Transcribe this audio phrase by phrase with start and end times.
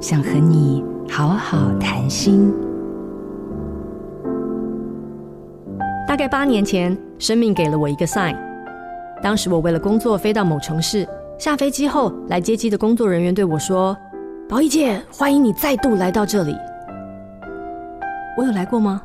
[0.00, 2.50] 想和你好好谈心。
[6.08, 8.34] 大概八年前，生命给了我一个 sign。
[9.22, 11.06] 当时我为了工作飞到某城市，
[11.38, 13.94] 下飞机后，来接机的工作人员对我说
[14.48, 16.56] ：“宝仪姐，欢迎你再度来到这里。”
[18.38, 19.02] 我有来过吗？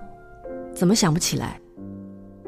[0.73, 1.59] 怎么想不起来？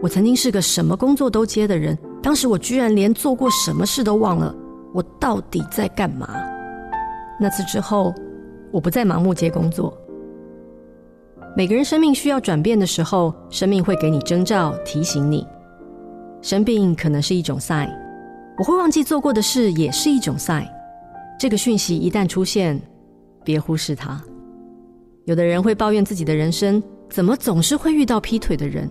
[0.02, 4.56] 我曾经是个什么工作都接的人，当时我居然连做过什么事都忘了。
[4.94, 6.30] 我到底在干嘛？
[7.40, 8.16] 那次之后，
[8.72, 9.98] 我不再盲目接工作。
[11.56, 15.46] 每个人生命需要转变的时候，生命会给你征兆，提醒你。
[16.42, 17.90] 生病可能是一种 sign，
[18.60, 20.68] 我会忘记做过的事也是一种 sign。
[21.40, 22.80] 这个讯息一旦出现，
[23.44, 24.22] 别忽视它。
[25.26, 28.90] 有的人会抱怨自己的人生怎么总是会遇到劈腿的人，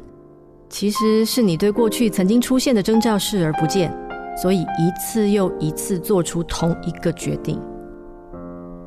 [0.68, 3.96] 其实是你对过去曾经出现的征兆视而不见。
[4.36, 7.58] 所以一次又一次做出同一个决定，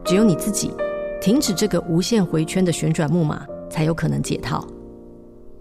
[0.03, 0.71] 只有你自己
[1.21, 4.66] 停止这个无限回圈的旋转木马，才有可能解套。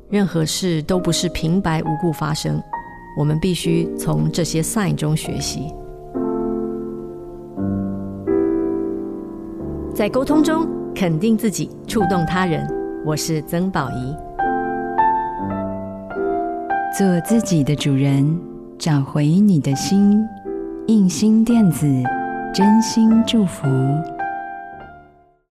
[0.08, 2.62] 任何事都不是平白无故发生，
[3.18, 5.72] 我们必须从这些 sign 中学习。
[9.94, 12.66] 在沟通中肯定自己，触动他人。
[13.04, 14.16] 我是曾宝仪，
[16.96, 18.38] 做自己的主人。
[18.78, 20.24] 找回你的心，
[20.86, 21.84] 印心电子，
[22.54, 23.66] 真心祝福。